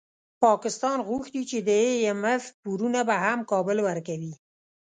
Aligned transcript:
پاکستان 0.43 0.97
غوښتي 1.09 1.41
چي 1.49 1.57
د 1.67 1.69
ای 1.83 1.91
اېم 2.03 2.21
اېف 2.31 2.43
پورونه 2.61 2.99
به 3.07 3.15
هم 3.23 3.39
کابل 3.51 3.77
ورکوي 3.87 4.33